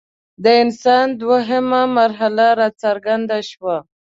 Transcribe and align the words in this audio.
د 0.43 0.45
انسان 0.63 1.07
دویمه 1.19 1.81
مرحله 1.99 2.47
راڅرګنده 2.59 3.39
شوه. 3.49 3.77